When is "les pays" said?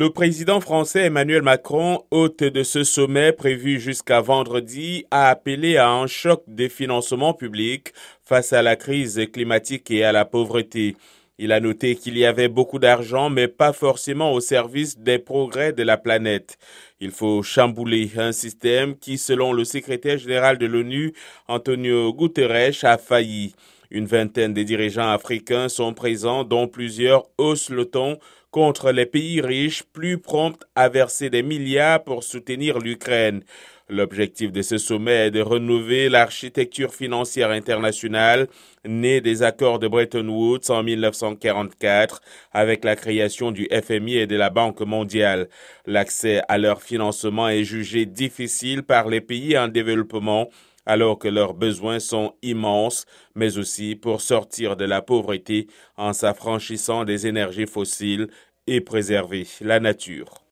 28.92-29.40, 49.08-49.58